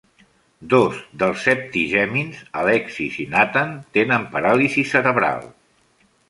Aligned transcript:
Dos 0.73 0.95
dels 1.23 1.43
septigèmins, 1.49 2.39
Alexis 2.63 3.19
i 3.25 3.27
Nathan, 3.35 3.77
tenen 3.99 4.27
paràlisi 4.37 4.87
cerebral. 4.95 5.47